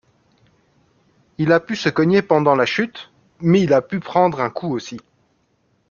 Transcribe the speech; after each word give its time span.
Il 1.37 1.51
a 1.51 1.59
pu 1.59 1.75
se 1.75 1.87
cogner 1.87 2.23
pendant 2.23 2.55
la 2.55 2.65
chute, 2.65 3.11
mais 3.39 3.61
il 3.61 3.71
a 3.71 3.83
pu 3.83 3.99
prendre 3.99 4.41
un 4.41 4.49
coup 4.49 4.73
aussi. 4.73 4.97